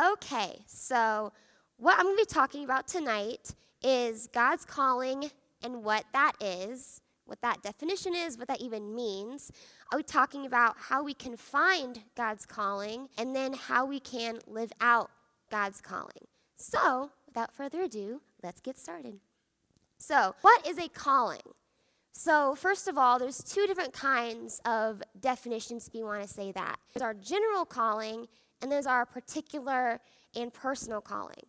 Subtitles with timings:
[0.00, 1.30] Okay, so
[1.76, 5.30] what I'm going to be talking about tonight is God's calling
[5.62, 9.52] and what that is, what that definition is, what that even means.
[9.92, 14.38] I'll be talking about how we can find God's calling and then how we can
[14.46, 15.10] live out
[15.50, 16.26] God's calling.
[16.56, 19.18] So, without further ado, let's get started.
[19.98, 21.40] So, what is a calling?
[22.12, 26.52] So, first of all, there's two different kinds of definitions if you want to say
[26.52, 26.76] that.
[26.94, 28.28] There's our general calling,
[28.62, 30.00] and there's our particular
[30.34, 31.46] and personal calling.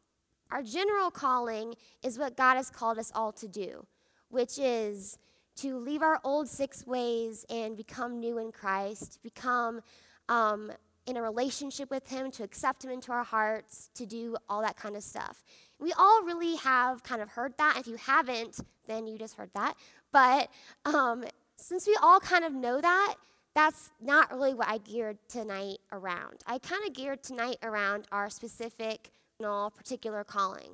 [0.52, 3.86] Our general calling is what God has called us all to do,
[4.30, 5.18] which is
[5.58, 9.82] to leave our old six ways and become new in Christ, become
[10.28, 10.72] um,
[11.06, 14.76] in a relationship with Him, to accept Him into our hearts, to do all that
[14.76, 15.44] kind of stuff.
[15.80, 17.78] We all really have kind of heard that.
[17.80, 19.76] If you haven't, then you just heard that.
[20.12, 20.50] But
[20.86, 21.24] um,
[21.56, 23.16] since we all kind of know that,
[23.54, 26.42] that's not really what I geared tonight around.
[26.48, 30.74] I kind of geared tonight around our specific, particular calling.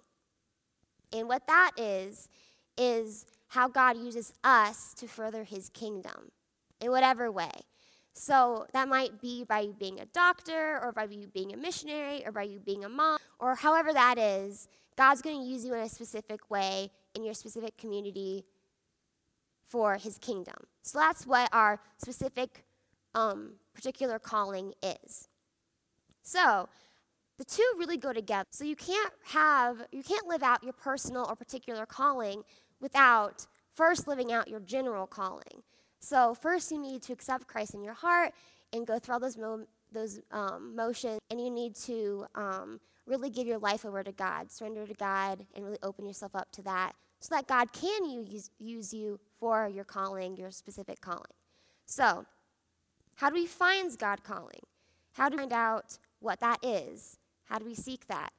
[1.11, 2.29] And what that is,
[2.77, 6.31] is how God uses us to further his kingdom
[6.81, 7.51] in whatever way.
[8.13, 12.23] So that might be by you being a doctor, or by you being a missionary,
[12.25, 14.67] or by you being a mom, or however that is.
[14.97, 18.43] God's going to use you in a specific way in your specific community
[19.65, 20.55] for his kingdom.
[20.81, 22.63] So that's what our specific
[23.17, 25.27] um, particular calling is.
[26.21, 26.69] So
[27.37, 28.47] the two really go together.
[28.51, 32.43] So you can't have, you can't live out your personal or particular calling
[32.79, 35.63] without first living out your general calling.
[35.99, 38.33] So first you need to accept Christ in your heart
[38.71, 43.29] and go through all those mo- those um, motions, and you need to um, really
[43.29, 46.61] give your life over to God, surrender to God, and really open yourself up to
[46.63, 51.31] that, so that God can use, use you for your calling, your specific calling.
[51.85, 52.25] So,
[53.17, 54.61] how do we find God calling?
[55.13, 57.17] How do we find out what that is?
[57.45, 58.31] How do we seek that?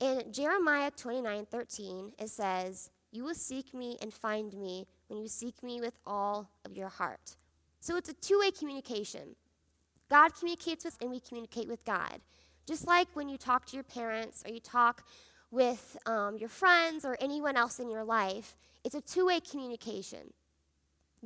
[0.00, 5.28] In Jeremiah 29 13, it says, You will seek me and find me when you
[5.28, 7.36] seek me with all of your heart.
[7.80, 9.36] So it's a two way communication.
[10.08, 12.20] God communicates with us, and we communicate with God.
[12.66, 15.04] Just like when you talk to your parents or you talk
[15.50, 20.32] with um, your friends or anyone else in your life, it's a two way communication.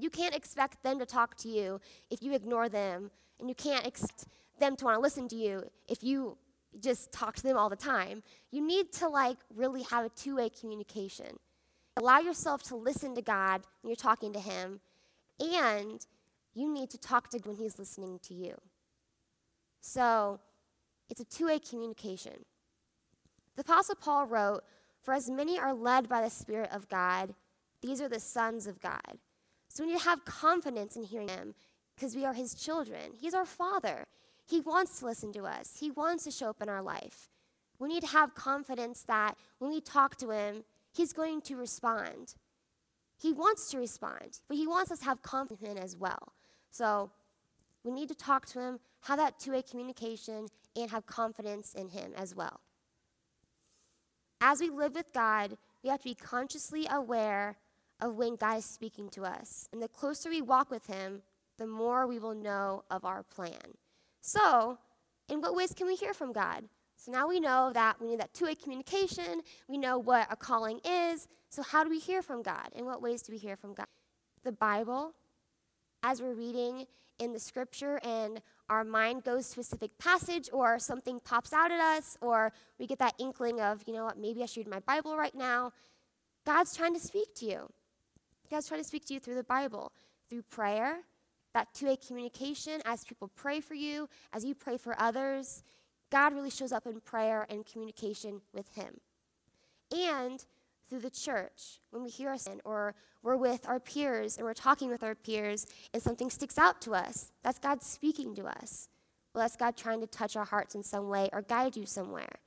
[0.00, 3.10] You can't expect them to talk to you if you ignore them,
[3.40, 4.26] and you can't expect
[4.58, 6.36] them to want to listen to you if you
[6.80, 8.22] just talk to them all the time.
[8.50, 11.38] You need to like really have a two-way communication.
[11.96, 14.80] Allow yourself to listen to God when you're talking to him,
[15.40, 16.06] and
[16.54, 18.54] you need to talk to him when he's listening to you.
[19.80, 20.40] So,
[21.08, 22.44] it's a two-way communication.
[23.56, 24.62] The apostle Paul wrote,
[25.00, 27.34] "For as many are led by the spirit of God,
[27.80, 29.18] these are the sons of God."
[29.78, 31.54] So we need to have confidence in hearing him
[31.94, 33.12] because we are his children.
[33.16, 34.06] He's our father.
[34.44, 37.28] He wants to listen to us, He wants to show up in our life.
[37.78, 42.34] We need to have confidence that when we talk to Him, He's going to respond.
[43.22, 46.32] He wants to respond, but He wants us to have confidence in Him as well.
[46.72, 47.12] So
[47.84, 51.90] we need to talk to Him, have that two way communication, and have confidence in
[51.90, 52.58] Him as well.
[54.40, 57.58] As we live with God, we have to be consciously aware
[58.00, 59.68] of when God is speaking to us.
[59.72, 61.22] And the closer we walk with Him,
[61.58, 63.76] the more we will know of our plan.
[64.20, 64.78] So,
[65.28, 66.64] in what ways can we hear from God?
[66.96, 69.42] So now we know that we need that two way communication.
[69.68, 71.28] We know what a calling is.
[71.48, 72.70] So, how do we hear from God?
[72.74, 73.86] In what ways do we hear from God?
[74.44, 75.12] The Bible,
[76.02, 76.86] as we're reading
[77.18, 81.70] in the scripture and our mind goes to a specific passage or something pops out
[81.70, 84.68] at us or we get that inkling of, you know what, maybe I should read
[84.68, 85.72] my Bible right now.
[86.44, 87.68] God's trying to speak to you.
[88.50, 89.92] God's trying to speak to you through the Bible,
[90.28, 90.98] through prayer,
[91.54, 95.62] that two way communication as people pray for you, as you pray for others.
[96.10, 99.00] God really shows up in prayer and communication with Him.
[99.90, 100.44] And
[100.88, 104.54] through the church, when we hear a sin or we're with our peers and we're
[104.54, 108.88] talking with our peers and something sticks out to us, that's God speaking to us.
[109.34, 112.40] Well, that's God trying to touch our hearts in some way or guide you somewhere.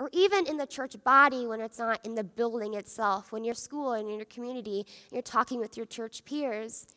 [0.00, 3.54] Or even in the church body when it's not in the building itself, when you're
[3.54, 6.88] school and in your community, you're talking with your church peers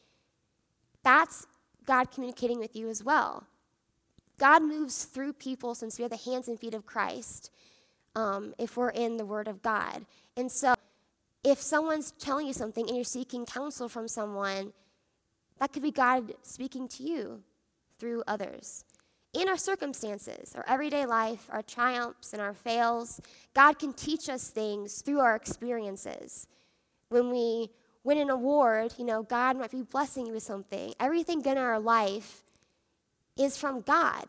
[1.03, 1.45] that's
[1.85, 3.45] God communicating with you as well.
[4.39, 7.51] God moves through people since we are the hands and feet of Christ
[8.15, 10.05] um, if we're in the Word of God.
[10.35, 10.73] And so,
[11.43, 14.71] if someone's telling you something and you're seeking counsel from someone,
[15.59, 17.43] that could be God speaking to you
[17.99, 18.85] through others.
[19.33, 23.19] In our circumstances, our everyday life, our triumphs and our fails,
[23.55, 26.47] God can teach us things through our experiences.
[27.09, 27.69] When we
[28.03, 30.93] win an award, you know, God might be blessing you with something.
[30.99, 32.43] Everything in our life
[33.35, 34.25] is from God.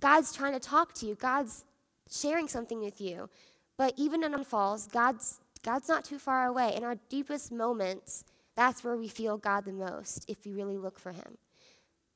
[0.00, 1.14] God's trying to talk to you.
[1.14, 1.64] God's
[2.10, 3.28] sharing something with you.
[3.76, 6.74] But even in our falls, God's God's not too far away.
[6.74, 8.24] In our deepest moments,
[8.56, 11.38] that's where we feel God the most if we really look for him.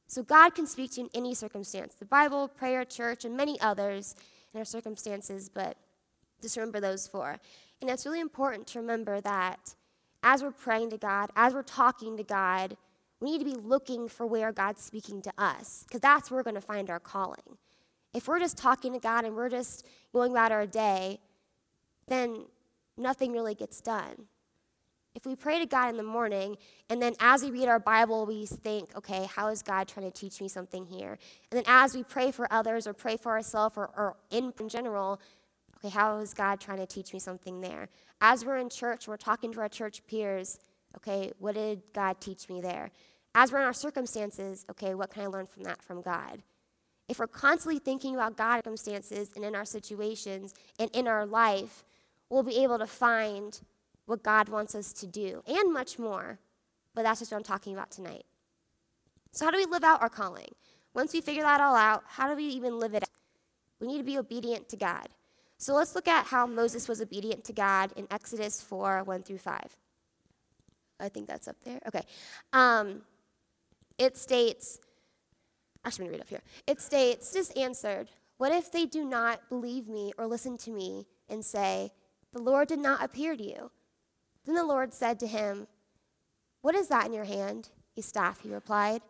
[0.06, 1.94] So God can speak to you in any circumstance.
[1.94, 4.14] The Bible, prayer, church, and many others
[4.52, 5.76] in our circumstances, but
[6.40, 7.38] just remember those four.
[7.80, 9.74] And it's really important to remember that
[10.22, 12.76] as we're praying to God, as we're talking to God,
[13.20, 16.44] we need to be looking for where God's speaking to us, because that's where we're
[16.44, 17.58] going to find our calling.
[18.14, 21.20] If we're just talking to God and we're just going about our day,
[22.08, 22.44] then
[22.96, 24.26] nothing really gets done.
[25.16, 26.58] If we pray to God in the morning,
[26.90, 30.12] and then as we read our Bible, we think, okay, how is God trying to
[30.12, 31.16] teach me something here?
[31.50, 34.68] And then as we pray for others or pray for ourselves or, or in, in
[34.68, 35.18] general,
[35.78, 37.88] okay, how is God trying to teach me something there?
[38.20, 40.58] As we're in church, we're talking to our church peers,
[40.98, 42.90] okay, what did God teach me there?
[43.34, 46.42] As we're in our circumstances, okay, what can I learn from that from God?
[47.08, 51.84] If we're constantly thinking about God's circumstances and in our situations and in our life,
[52.28, 53.58] we'll be able to find
[54.06, 56.38] what God wants us to do and much more.
[56.94, 58.24] But that's just what I'm talking about tonight.
[59.32, 60.48] So, how do we live out our calling?
[60.94, 63.08] Once we figure that all out, how do we even live it out?
[63.80, 65.08] We need to be obedient to God.
[65.58, 69.38] So let's look at how Moses was obedient to God in Exodus 4 1 through
[69.38, 69.76] 5.
[71.00, 71.80] I think that's up there.
[71.86, 72.02] Okay.
[72.52, 73.02] Um,
[73.98, 74.78] it states,
[75.84, 76.42] actually, I'm going to read up here.
[76.66, 81.06] It states, just answered, What if they do not believe me or listen to me
[81.28, 81.92] and say,
[82.32, 83.70] The Lord did not appear to you?
[84.46, 85.66] Then the Lord said to him,
[86.62, 87.68] What is that in your hand?
[87.96, 89.02] A staff, he replied.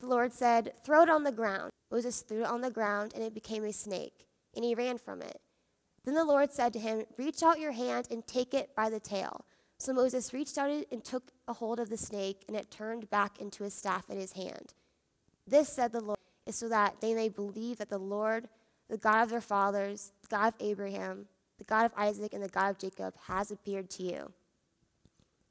[0.00, 1.70] The Lord said, Throw it on the ground.
[1.90, 5.22] Moses threw it on the ground, and it became a snake, and he ran from
[5.22, 5.40] it.
[6.04, 9.00] Then the Lord said to him, Reach out your hand and take it by the
[9.00, 9.44] tail.
[9.78, 13.40] So Moses reached out and took a hold of the snake, and it turned back
[13.40, 14.74] into a staff in his hand.
[15.46, 18.48] This, said the Lord, is so that they may believe that the Lord,
[18.88, 21.26] the God of their fathers, the God of Abraham,
[21.58, 24.32] the God of Isaac, and the God of Jacob, has appeared to you.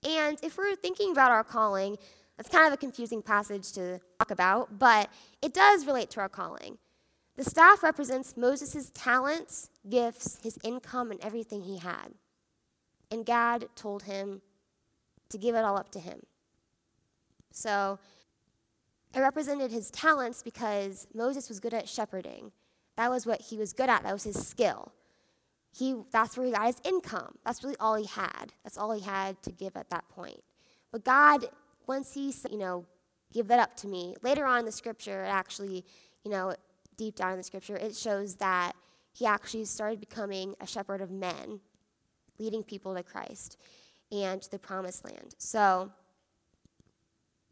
[0.05, 1.97] And if we're thinking about our calling,
[2.37, 5.09] that's kind of a confusing passage to talk about, but
[5.41, 6.77] it does relate to our calling.
[7.35, 12.13] The staff represents Moses' talents, gifts, his income, and everything he had.
[13.09, 14.41] And God told him
[15.29, 16.21] to give it all up to him.
[17.51, 17.99] So
[19.15, 22.51] it represented his talents because Moses was good at shepherding.
[22.97, 24.91] That was what he was good at, that was his skill.
[25.75, 27.35] He, that's where he got his income.
[27.45, 28.53] That's really all he had.
[28.63, 30.41] That's all he had to give at that point.
[30.91, 31.45] But God,
[31.87, 32.85] once he you know,
[33.33, 35.83] give that up to me, later on in the scripture, it actually,
[36.23, 36.53] you know,
[36.95, 38.73] deep down in the scripture, it shows that
[39.13, 41.59] he actually started becoming a shepherd of men,
[42.37, 43.57] leading people to Christ
[44.11, 45.33] and to the promised land.
[45.39, 45.91] So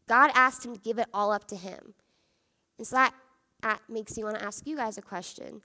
[0.08, 1.94] God asked him to give it all up to him.
[2.78, 5.62] And so that makes me want to ask you guys a question.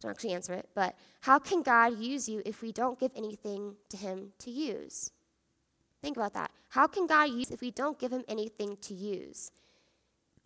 [0.00, 3.76] Don't actually answer it, but how can God use you if we don't give anything
[3.88, 5.10] to him to use?
[6.02, 6.50] Think about that.
[6.68, 9.50] How can God use if we don't give him anything to use?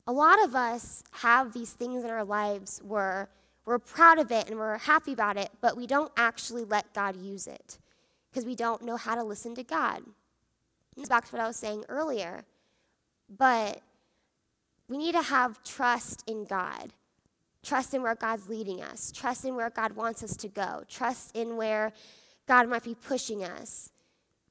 [0.06, 3.28] a lot of us have these things in our lives where
[3.64, 7.14] we're proud of it and we're happy about it, but we don't actually let God
[7.14, 7.78] use it
[8.28, 10.02] because we don't know how to listen to God.
[10.96, 12.44] It's back to what I was saying earlier.
[13.38, 13.80] But
[14.88, 16.92] we need to have trust in God.
[17.62, 19.12] Trust in where God's leading us.
[19.12, 20.82] Trust in where God wants us to go.
[20.88, 21.92] Trust in where
[22.46, 23.90] God might be pushing us.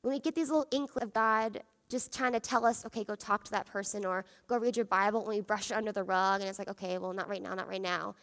[0.01, 3.15] When we get these little inklings of God just trying to tell us, okay, go
[3.15, 6.03] talk to that person or go read your Bible and we brush it under the
[6.03, 8.15] rug and it's like, okay, well, not right now, not right now.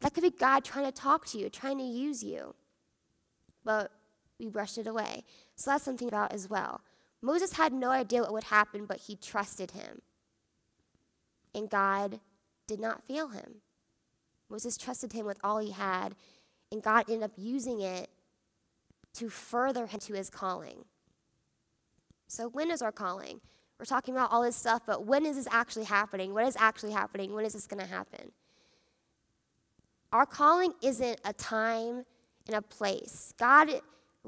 [0.00, 2.54] That could be God trying to talk to you, trying to use you.
[3.64, 3.90] But
[4.38, 5.24] we brushed it away.
[5.56, 6.80] So that's something about as well.
[7.22, 10.00] Moses had no idea what would happen, but he trusted him.
[11.54, 12.20] And God
[12.66, 13.56] did not fail him.
[14.48, 16.14] Moses trusted him with all he had,
[16.70, 18.08] and God ended up using it
[19.14, 20.84] to further him to his calling.
[22.28, 23.40] So, when is our calling?
[23.78, 26.32] We're talking about all this stuff, but when is this actually happening?
[26.32, 27.34] What is actually happening?
[27.34, 28.32] When is this going to happen?
[30.12, 32.04] Our calling isn't a time
[32.46, 33.34] and a place.
[33.38, 33.68] God,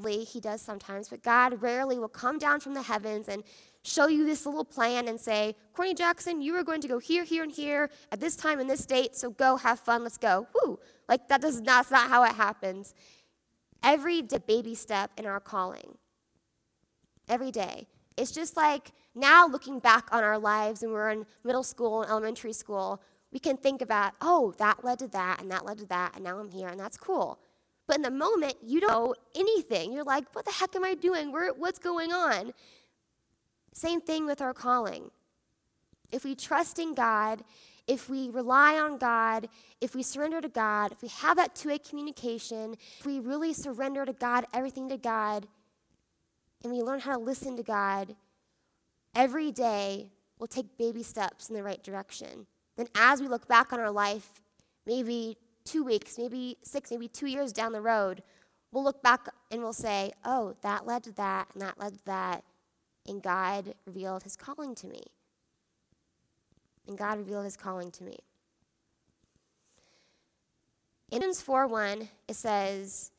[0.05, 3.43] He does sometimes, but God rarely will come down from the heavens and
[3.89, 7.25] show you this little plan and say, Courtney Jackson, you are going to go here,
[7.25, 10.47] here, and here at this time and this date, so go have fun, let's go.
[10.55, 10.79] Woo!
[11.09, 12.95] Like that does not, that's not how it happens.
[13.83, 15.97] Every baby step in our calling
[17.29, 17.87] every day.
[18.17, 22.11] It's just like now looking back on our lives when we're in middle school and
[22.11, 23.01] elementary school,
[23.33, 26.25] we can think about, oh, that led to that and that led to that, and
[26.25, 27.39] now I'm here, and that's cool.
[27.87, 29.93] But in the moment, you don't know anything.
[29.93, 31.33] You're like, what the heck am I doing?
[31.33, 32.53] Where, what's going on?
[33.79, 35.11] Same thing with our calling.
[36.11, 37.45] If we trust in God
[37.89, 39.49] if we rely on God,
[39.81, 43.55] if we surrender to God, if we have that two way communication, if we really
[43.55, 45.49] surrender to God, everything to God,
[46.63, 48.15] and we learn how to listen to God,
[49.15, 52.47] every day we'll take baby steps in the right direction.
[52.77, 54.43] Then, as we look back on our life,
[54.87, 58.23] maybe two weeks, maybe six, maybe two years down the road,
[58.71, 62.05] we'll look back and we'll say, oh, that led to that, and that led to
[62.05, 62.45] that.
[63.09, 65.03] And God revealed his calling to me.
[66.87, 68.19] And God revealed his calling to me.
[71.11, 73.11] In Romans 4 1, it says,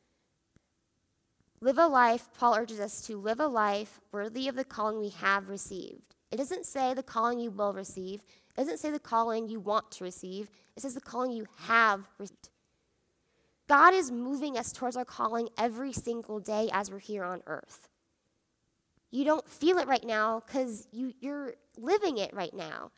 [1.62, 5.10] Live a life, Paul urges us to live a life worthy of the calling we
[5.10, 6.16] have received.
[6.32, 8.22] It doesn't say the calling you will receive,
[8.56, 12.08] it doesn't say the calling you want to receive, it says the calling you have
[12.18, 12.50] received.
[13.68, 17.90] God is moving us towards our calling every single day as we're here on earth.
[19.12, 22.92] You don't feel it right now because you, you're living it right now.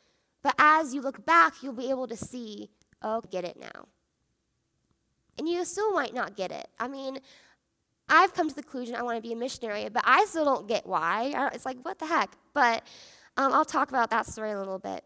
[0.44, 2.70] But as you look back, you'll be able to see,
[3.02, 3.88] oh, get it now.
[5.38, 6.68] And you still might not get it.
[6.80, 7.20] I mean,
[8.10, 10.68] I've come to the conclusion I want to be a missionary, but I still don't
[10.68, 11.50] get why.
[11.54, 12.36] It's like, what the heck?
[12.54, 12.84] But
[13.38, 15.04] um, I'll talk about that story a little bit.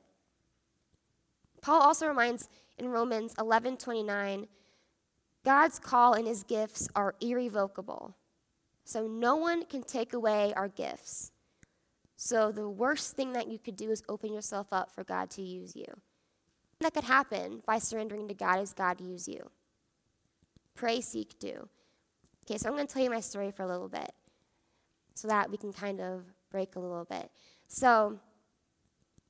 [1.62, 4.48] Paul also reminds in Romans 11 29,
[5.44, 8.16] God's call and his gifts are irrevocable.
[8.86, 11.32] So no one can take away our gifts.
[12.16, 15.42] So the worst thing that you could do is open yourself up for God to
[15.42, 15.86] use you.
[16.80, 19.50] That could happen by surrendering to God as God use you.
[20.76, 21.68] Pray, seek, do.
[22.46, 24.12] Okay, so I'm going to tell you my story for a little bit
[25.16, 27.32] so that we can kind of break a little bit.
[27.68, 28.20] So,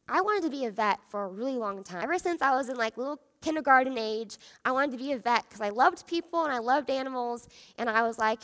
[0.07, 2.03] I wanted to be a vet for a really long time.
[2.03, 5.45] Ever since I was in like little kindergarten age, I wanted to be a vet
[5.47, 7.47] because I loved people and I loved animals,
[7.77, 8.41] and I was like,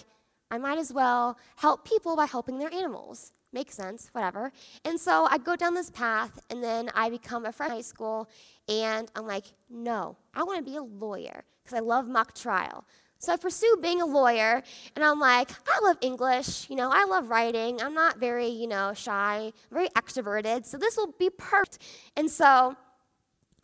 [0.52, 3.32] I might as well help people by helping their animals.
[3.54, 4.52] Makes sense, whatever.
[4.86, 7.82] And so I go down this path, and then I become a friend in high
[7.82, 8.30] school,
[8.70, 12.86] and I'm like, no, I want to be a lawyer because I love mock trial.
[13.18, 14.64] So I pursue being a lawyer,
[14.96, 17.82] and I'm like, I love English, you know, I love writing.
[17.82, 21.80] I'm not very, you know, shy, very extroverted, so this will be perfect.
[22.18, 22.76] And so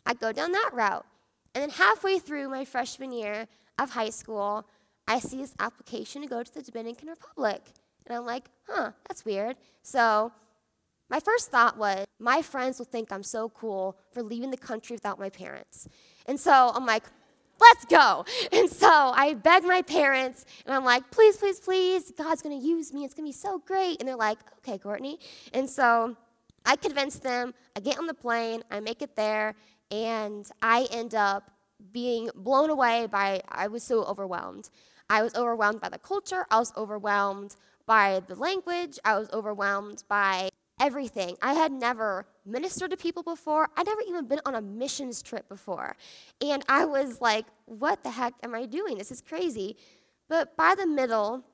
[0.06, 1.06] I go down that route.
[1.54, 4.68] And then halfway through my freshman year of high school,
[5.08, 7.62] I see this application to go to the Dominican Republic.
[8.06, 9.56] And I'm like, huh, that's weird.
[9.82, 10.30] So
[11.08, 14.94] my first thought was, my friends will think I'm so cool for leaving the country
[14.94, 15.88] without my parents.
[16.26, 17.04] And so I'm like,
[17.58, 18.26] let's go.
[18.52, 22.92] And so I beg my parents, and I'm like, please, please, please, God's gonna use
[22.92, 23.04] me.
[23.04, 24.00] It's gonna be so great.
[24.00, 25.18] And they're like, okay, Courtney.
[25.52, 26.16] And so
[26.66, 29.54] I convince them, I get on the plane, I make it there,
[29.90, 31.50] and I end up
[31.92, 34.68] being blown away by, I was so overwhelmed.
[35.10, 40.04] I was overwhelmed by the culture, I was overwhelmed by the language, I was overwhelmed
[40.08, 40.50] by
[40.80, 41.36] everything.
[41.42, 43.68] I had never ministered to people before.
[43.76, 45.96] I'd never even been on a missions trip before.
[46.40, 48.98] And I was like, what the heck am I doing?
[48.98, 49.76] This is crazy.
[50.28, 51.44] But by the middle,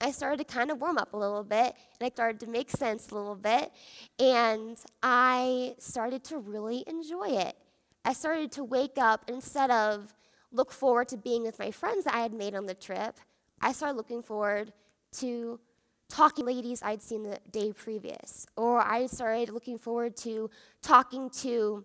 [0.00, 2.70] I started to kind of warm up a little bit and I started to make
[2.70, 3.72] sense a little bit.
[4.18, 7.56] And I started to really enjoy it.
[8.04, 10.14] I started to wake up instead of
[10.52, 13.18] look forward to being with my friends that I had made on the trip,
[13.60, 14.72] I started looking forward
[15.12, 15.60] to
[16.08, 18.46] talking to ladies I'd seen the day previous.
[18.56, 20.50] Or I started looking forward to
[20.82, 21.84] talking to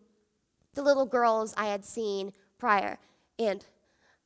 [0.74, 2.98] the little girls I had seen prior.
[3.38, 3.66] And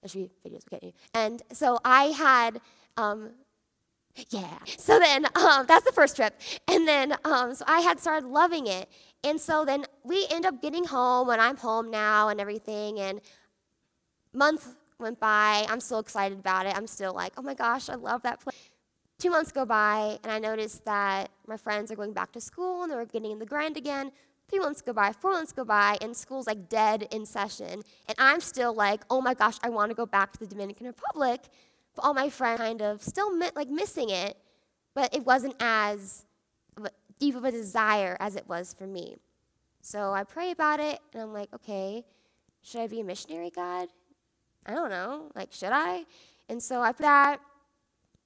[0.01, 0.94] there should be videos okay.
[1.13, 2.62] And so I had,
[2.96, 3.32] um,
[4.29, 4.58] yeah.
[4.77, 6.39] So then um, that's the first trip.
[6.67, 8.89] And then um, so I had started loving it.
[9.24, 13.00] And so then we end up getting home, and I'm home now and everything.
[13.00, 13.20] And
[14.38, 15.65] month went by.
[15.70, 16.75] I'm still excited about it.
[16.77, 18.70] I'm still like, oh my gosh, I love that place.
[19.20, 22.84] Two months go by, and I notice that my friends are going back to school
[22.84, 24.12] and they're getting in the grind again.
[24.48, 27.82] Three months go by, four months go by, and school's like dead in session.
[28.08, 30.86] And I'm still like, oh my gosh, I want to go back to the Dominican
[30.86, 31.41] Republic.
[31.96, 34.38] But all my friends kind of still like missing it,
[34.94, 36.25] but it wasn't as
[37.20, 39.15] deep of a desire as it was for me.
[39.82, 42.06] So I pray about it, and I'm like, okay,
[42.62, 43.89] should I be a missionary, God?
[44.67, 46.05] I don't know, like, should I?
[46.50, 47.39] And so I put that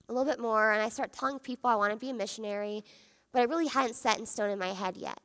[0.10, 2.84] a little bit more, and I start telling people I want to be a missionary,
[3.32, 5.20] but it really hadn't set in stone in my head yet.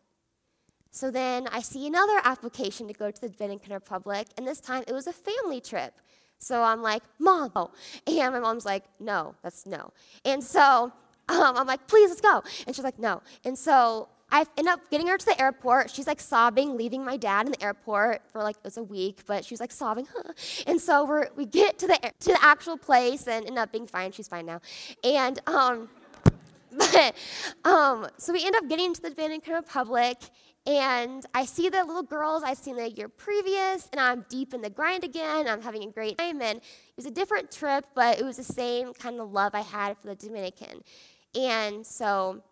[0.90, 4.84] So then I see another application to go to the Dominican Republic, and this time
[4.86, 5.94] it was a family trip.
[6.38, 7.70] So I'm like, Mom, oh.
[8.06, 9.92] And my mom's like, No, that's no.
[10.24, 10.92] And so
[11.28, 12.42] um, I'm like, Please, let's go.
[12.66, 13.22] And she's like, No.
[13.44, 15.90] And so I end up getting her to the airport.
[15.90, 19.20] She's like sobbing, leaving my dad in the airport for like it was a week,
[19.26, 20.06] but she was like sobbing.
[20.12, 20.32] Huh.
[20.66, 23.86] And so we we get to the to the actual place and end up being
[23.86, 24.12] fine.
[24.12, 24.60] She's fine now,
[25.04, 25.88] and um,
[26.76, 27.14] but
[27.64, 30.18] um, so we end up getting to the Dominican Republic,
[30.66, 34.60] And I see the little girls I've seen the year previous, and I'm deep in
[34.60, 35.48] the grind again.
[35.48, 36.42] I'm having a great time.
[36.42, 39.60] And it was a different trip, but it was the same kind of love I
[39.60, 40.82] had for the Dominican.
[41.34, 42.42] And so,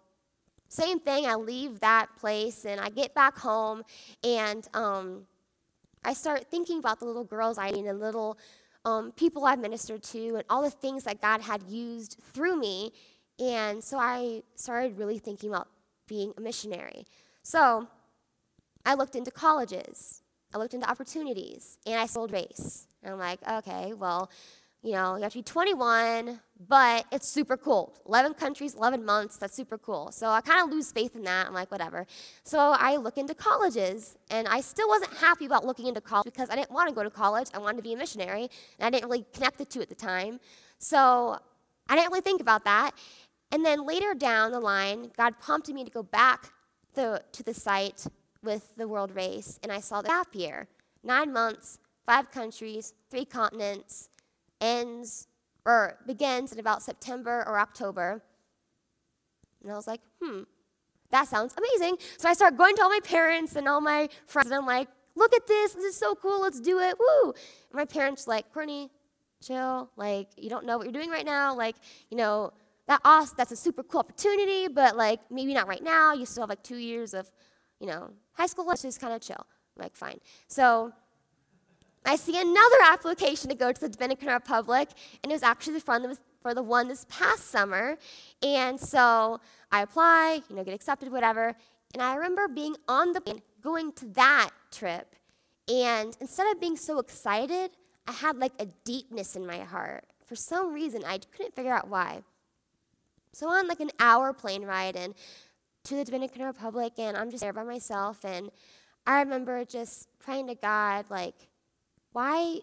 [0.75, 3.85] same thing, I leave that place and I get back home,
[4.25, 5.23] and um,
[6.05, 8.37] I start thinking about the little girls I mean, the little
[8.85, 12.93] um, people I've ministered to, and all the things that God had used through me.
[13.39, 15.69] And so I started really thinking about
[16.09, 17.07] being a missionary.
[17.45, 17.87] So
[18.85, 22.89] I looked into colleges, I looked into opportunities, and I sold race.
[23.01, 24.29] And I'm like, okay, well,
[24.85, 26.39] you know, you have to be 21,
[26.69, 27.95] but it's super cool.
[28.07, 30.13] 11 countries, 11 months, that's super cool.
[30.13, 31.47] So I kind of lose faith in that.
[31.47, 32.07] I'm like, whatever.
[32.43, 36.51] So I look into colleges, and I still wasn't happy about looking into college because
[36.51, 37.49] I didn't want to go to college.
[37.55, 39.95] I wanted to be a missionary, and I didn't really connect the two at the
[39.95, 40.39] time.
[40.79, 41.39] So
[41.89, 42.91] I didn't really think about that.
[43.53, 46.53] And then later down the line, God prompted me to go back
[46.95, 48.07] the, to the site
[48.43, 50.69] with the world race, and I saw the gap year
[51.03, 54.11] nine months, five countries, three continents,
[54.65, 55.29] ends
[55.67, 58.23] or begins in about September or October.
[59.63, 60.43] And I was like, hmm,
[61.11, 61.97] that sounds amazing.
[62.19, 64.89] So I start going to all my parents and all my friends, and I'm like,
[65.15, 67.33] look at this, this is so cool, let's do it, woo.
[67.71, 68.91] And my parents like, Courtney,
[69.43, 71.77] chill, like, you don't know what you're doing right now, like,
[72.11, 72.53] you know,
[72.87, 73.01] that
[73.37, 76.63] that's a super cool opportunity, but like, maybe not right now, you still have like
[76.63, 77.31] two years of,
[77.81, 79.47] you know, high school, let's just kind of chill.
[79.77, 80.19] I'm like, fine.
[80.49, 80.93] So
[82.05, 84.91] I see another application to go to the Dominican Republic,
[85.23, 87.97] and it was actually the, for the one this past summer.
[88.43, 89.41] And so
[89.73, 91.55] I apply, you know, get accepted, whatever.
[91.95, 95.15] And I remember being on the plane, going to that trip,
[95.69, 97.71] and instead of being so excited,
[98.07, 100.05] I had like a deepness in my heart.
[100.27, 102.23] For some reason, I couldn't figure out why.
[103.33, 105.15] So on like an hour plane ride and
[105.85, 108.51] to the Dominican Republic, and I'm just there by myself, and
[109.07, 111.35] I remember just praying to God, like,
[112.15, 112.61] why,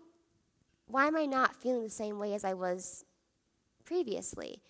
[0.88, 3.04] why am I not feeling the same way as I was
[3.84, 4.62] previously?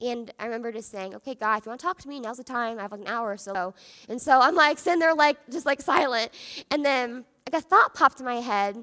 [0.00, 2.38] And I remember just saying, okay, God, if you want to talk to me, now's
[2.38, 2.78] the time.
[2.78, 3.74] I have like an hour or so.
[4.08, 6.32] And so I'm like sitting there, like, just like silent.
[6.70, 8.82] And then like a thought popped in my head,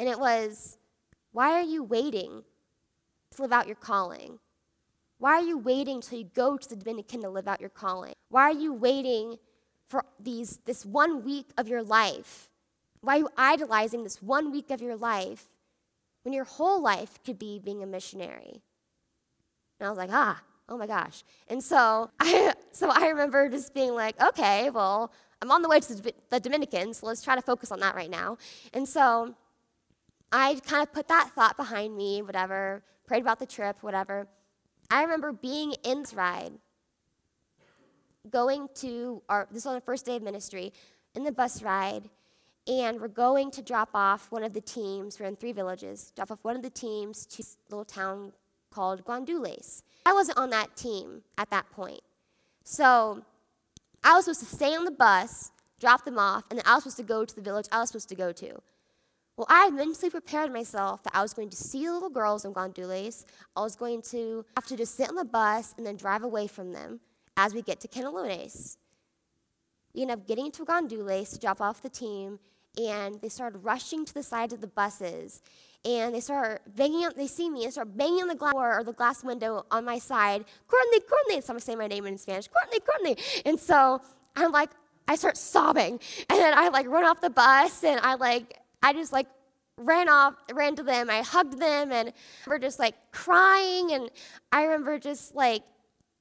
[0.00, 0.78] and it was,
[1.30, 2.42] why are you waiting
[3.36, 4.40] to live out your calling?
[5.18, 8.14] Why are you waiting till you go to the Dominican to live out your calling?
[8.30, 9.36] Why are you waiting
[9.88, 12.50] for these, this one week of your life
[13.04, 15.46] why are you idolizing this one week of your life
[16.22, 18.62] when your whole life could be being a missionary?
[19.78, 21.22] And I was like, ah, oh my gosh.
[21.48, 25.12] And so I, so I remember just being like, okay, well,
[25.42, 28.10] I'm on the way to the Dominicans, so let's try to focus on that right
[28.10, 28.38] now.
[28.72, 29.34] And so
[30.32, 34.26] I kind of put that thought behind me, whatever, prayed about the trip, whatever.
[34.90, 36.52] I remember being in this ride,
[38.30, 40.72] going to our, this was the first day of ministry,
[41.14, 42.08] in the bus ride,
[42.66, 45.20] and we're going to drop off one of the teams.
[45.20, 46.12] We're in three villages.
[46.16, 48.32] Drop off one of the teams to a little town
[48.70, 49.82] called Guandules.
[50.06, 52.00] I wasn't on that team at that point.
[52.64, 53.22] So
[54.02, 56.84] I was supposed to stay on the bus, drop them off, and then I was
[56.84, 58.60] supposed to go to the village I was supposed to go to.
[59.36, 62.54] Well, I mentally prepared myself that I was going to see the little girls in
[62.54, 63.24] Guandules.
[63.56, 66.46] I was going to have to just sit on the bus and then drive away
[66.46, 67.00] from them
[67.36, 68.76] as we get to Canelones.
[69.92, 72.38] We end up getting to Guandules to drop off the team,
[72.76, 75.42] and they started rushing to the sides of the buses
[75.84, 78.78] and they start banging on, they see me and start banging on the glass door
[78.78, 80.44] or the glass window on my side.
[80.66, 81.40] Courtney, Courtney.
[81.42, 83.16] So I'm saying my name in Spanish, Courtney, Courtney.
[83.44, 84.00] And so
[84.34, 84.70] I'm like,
[85.06, 86.00] I start sobbing.
[86.30, 89.26] And then I like run off the bus and I like, I just like
[89.76, 91.10] ran off, ran to them.
[91.10, 92.12] I hugged them and
[92.46, 93.92] we're just like crying.
[93.92, 94.10] And
[94.52, 95.62] I remember just like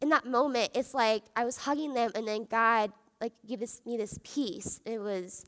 [0.01, 3.95] in that moment, it's like I was hugging them and then God like gave me
[3.95, 4.81] this peace.
[4.85, 5.45] It was,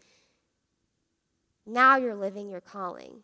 [1.66, 3.24] now you're living your calling.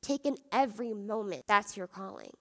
[0.00, 1.44] Take in every moment.
[1.46, 2.32] That's your calling.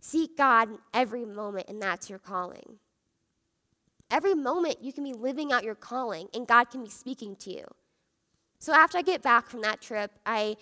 [0.00, 2.78] Seek God in every moment, and that's your calling.
[4.10, 7.50] Every moment you can be living out your calling, and God can be speaking to
[7.50, 7.64] you.
[8.58, 10.56] So after I get back from that trip, I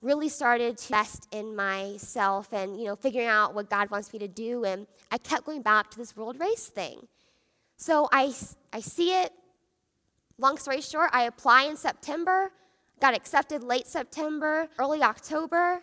[0.00, 4.18] really started to invest in myself and you know figuring out what God wants me
[4.20, 7.08] to do and I kept going back to this world race thing.
[7.76, 8.32] So I
[8.72, 9.32] I see it
[10.38, 12.52] long story short, I apply in September
[13.00, 15.80] got accepted late September, early October.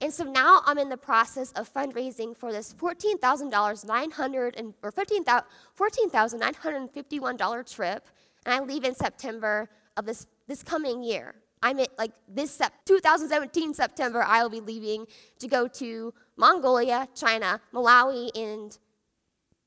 [0.00, 4.90] And so now I'm in the process of fundraising for this $14,000, 900 and, or
[4.90, 8.08] $14,951 trip.
[8.44, 11.34] And I leave in September of this, this coming year.
[11.62, 15.06] I'm at like this sep- 2017 September, I will be leaving
[15.38, 18.76] to go to Mongolia, China, Malawi, and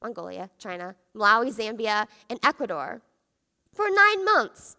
[0.04, 3.02] Mongolia, China, Malawi, Zambia, and Ecuador.
[3.74, 4.76] for nine months.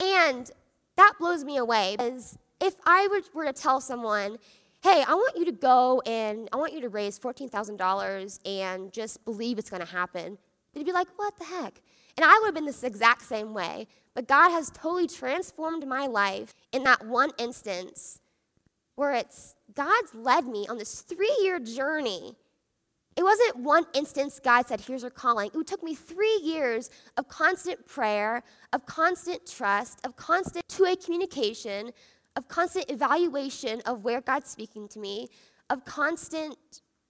[0.00, 0.50] And
[0.98, 4.36] that blows me away because if I were, to tell someone,
[4.82, 9.24] hey, I want you to go and I want you to raise $14,000 and just
[9.24, 10.38] believe it's going to happen,
[10.74, 11.80] they'd be like, what the heck?
[12.16, 13.86] And I would have been this exact same way.
[14.14, 18.18] But God has totally transformed my life in that one instance
[18.96, 22.34] where it's God's led me on this three year journey.
[23.18, 25.50] It wasn't one instance God said, Here's your calling.
[25.52, 30.94] It took me three years of constant prayer, of constant trust, of constant two way
[30.94, 31.90] communication,
[32.36, 35.26] of constant evaluation of where God's speaking to me,
[35.68, 36.56] of constant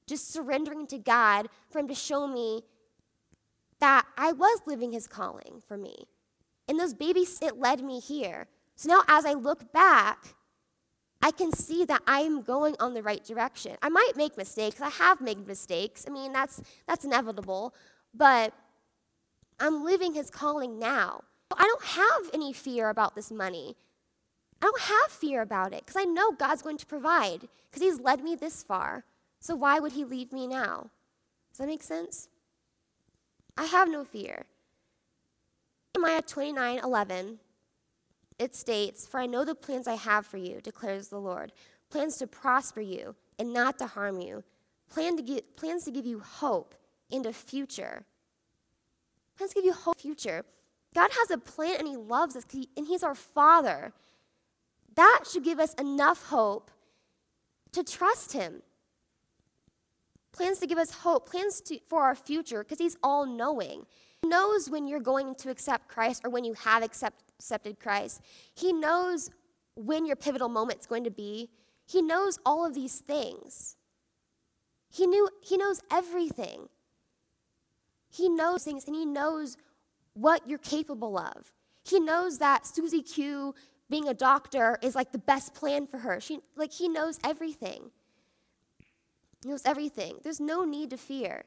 [0.07, 2.63] just surrendering to God for Him to show me
[3.81, 6.07] that I was living His calling for me.
[6.69, 8.47] And those babies, it led me here.
[8.77, 10.37] So now as I look back,
[11.21, 13.77] I can see that I'm going on the right direction.
[13.83, 14.81] I might make mistakes.
[14.81, 16.05] I have made mistakes.
[16.07, 17.75] I mean, that's, that's inevitable.
[18.15, 18.55] But
[19.59, 21.23] I'm living his calling now.
[21.57, 23.77] I don't have any fear about this money.
[24.63, 28.01] I don't have fear about it because I know God's going to provide because he's
[28.01, 29.05] led me this far.
[29.41, 30.91] So why would he leave me now?
[31.51, 32.29] Does that make sense?
[33.57, 34.47] I have no fear.
[35.95, 37.39] Jeremiah 29 11
[38.39, 41.53] it states, For I know the plans I have for you, declares the Lord
[41.91, 44.45] plans to prosper you and not to harm you,
[44.91, 46.75] plan to get, plans to give you hope
[47.11, 48.05] and a future.
[49.37, 50.45] Plans to give you hope future.
[50.95, 53.93] God has a plan and He loves us, and He's our Father.
[54.97, 56.71] That should give us enough hope
[57.73, 58.63] to trust Him.
[60.33, 63.87] Plans to give us hope, plans to, for our future, because He's all knowing.
[64.23, 68.21] He knows when you're going to accept Christ or when you have accept, accepted Christ.
[68.55, 69.31] He knows
[69.75, 71.51] when your pivotal moment's going to be.
[71.87, 73.77] He knows all of these things.
[74.91, 76.69] He knew he knows everything.
[78.11, 79.57] He knows things and he knows
[80.15, 81.53] what you're capable of.
[81.85, 83.55] He knows that Susie Q
[83.91, 86.21] being a doctor is like the best plan for her.
[86.21, 87.91] She like he knows everything.
[89.43, 90.19] He knows everything.
[90.23, 91.45] There's no need to fear.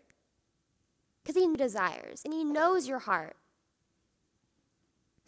[1.21, 3.35] Because he desires and he knows your heart.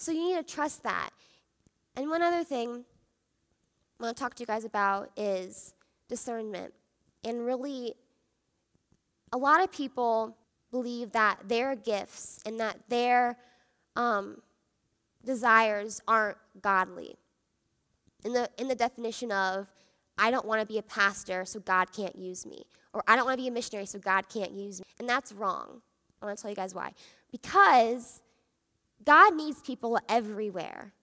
[0.03, 1.11] So you need to trust that.
[1.95, 2.83] And one other thing
[3.97, 5.73] I want to talk to you guys about is
[6.09, 6.73] discernment.
[7.23, 7.93] And really,
[9.31, 10.35] a lot of people
[10.71, 13.37] believe that their gifts and that their
[13.95, 14.41] um,
[15.23, 17.15] desires aren't godly.
[18.25, 19.67] In the, in the definition of,
[20.17, 22.63] I don't want to be a pastor, so God can't use me.
[22.93, 24.85] Or I don't want to be a missionary, so God can't use me.
[24.99, 25.81] And that's wrong.
[26.21, 26.91] I want to tell you guys why.
[27.31, 28.22] Because
[29.05, 30.93] God needs people everywhere.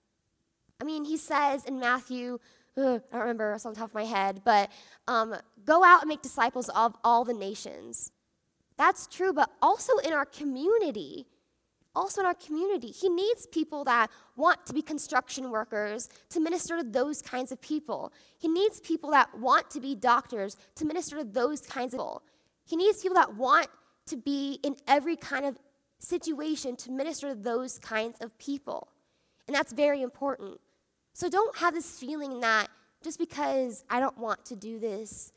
[0.81, 2.39] I mean, he says in Matthew,
[2.77, 4.71] ugh, I don't remember off the top of my head, but
[5.07, 5.35] um,
[5.65, 8.13] go out and make disciples of all the nations.
[8.77, 11.27] That's true, but also in our community.
[11.95, 12.89] Also in our community.
[12.89, 17.61] He needs people that want to be construction workers to minister to those kinds of
[17.61, 18.13] people.
[18.39, 22.23] He needs people that want to be doctors to minister to those kinds of people.
[22.65, 23.67] He needs people that want
[24.07, 25.59] to be in every kind of
[26.01, 28.89] situation to minister to those kinds of people.
[29.47, 30.61] And that's very important.
[31.13, 32.69] So don't have this feeling that
[33.03, 35.33] just because I don't want to do this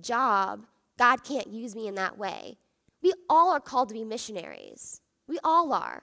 [0.00, 0.64] job,
[0.98, 2.56] God can't use me in that way.
[3.02, 5.00] We all are called to be missionaries.
[5.26, 6.02] We all are.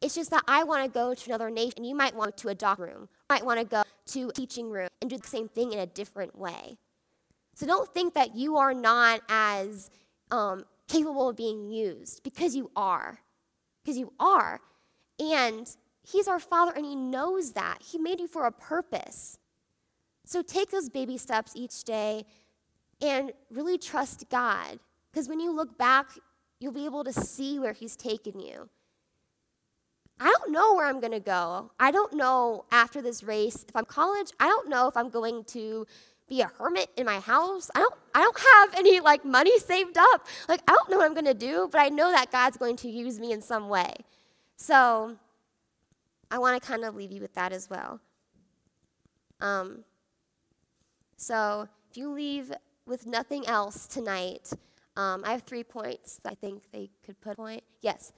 [0.00, 2.48] It's just that I want to go to another nation, and you might want to
[2.48, 5.48] a doc room, might want to go to a teaching room and do the same
[5.48, 6.78] thing in a different way.
[7.54, 9.90] So don't think that you are not as
[10.30, 13.20] um, capable of being used because you are.
[13.82, 14.60] Because you are.
[15.18, 15.68] And
[16.02, 17.78] He's our Father and He knows that.
[17.82, 19.38] He made you for a purpose.
[20.24, 22.24] So take those baby steps each day
[23.00, 24.78] and really trust God.
[25.10, 26.10] Because when you look back,
[26.60, 28.68] you'll be able to see where He's taken you.
[30.22, 31.70] I don't know where I'm going to go.
[31.80, 34.32] I don't know after this race if I'm college.
[34.38, 35.86] I don't know if I'm going to
[36.30, 37.70] be a hermit in my house.
[37.74, 40.26] I don't I don't have any like money saved up.
[40.48, 42.76] Like I don't know what I'm going to do, but I know that God's going
[42.76, 43.92] to use me in some way.
[44.56, 45.16] So
[46.30, 48.00] I want to kind of leave you with that as well.
[49.40, 49.84] Um,
[51.16, 52.52] so if you leave
[52.86, 54.52] with nothing else tonight,
[54.96, 57.64] um, I have three points that I think they could put point.
[57.80, 58.12] Yes.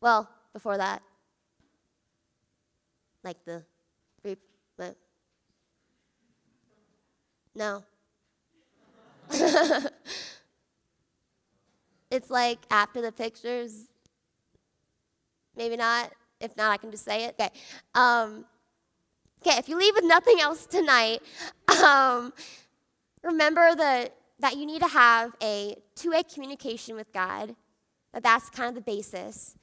[0.00, 1.02] Well, before that,
[3.24, 3.64] like the
[4.76, 4.96] but
[7.56, 7.82] no.
[12.10, 13.86] it's like after the pictures.
[15.56, 16.12] Maybe not.
[16.40, 17.34] If not, I can just say it.
[17.40, 17.50] Okay.
[17.94, 18.44] Um,
[19.40, 21.20] okay, if you leave with nothing else tonight,
[21.82, 22.32] um,
[23.22, 27.56] remember the, that you need to have a two way communication with God.
[28.12, 29.56] That that's kind of the basis.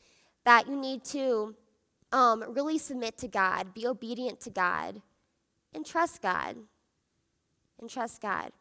[0.45, 1.55] that you need to
[2.11, 5.01] um, really submit to God, be obedient to God,
[5.73, 6.57] and trust God.
[7.79, 8.51] And trust God.